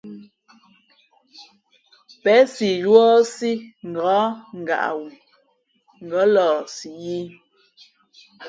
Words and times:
Pěn 2.21 2.43
si 2.53 2.69
yúάsí 2.83 3.51
ngα̌k 3.91 4.29
ngaʼ 4.61 4.85
ghoo, 4.97 5.07
ngα̌ 6.05 6.23
lαhsi 6.33 6.89
yī. 7.03 7.21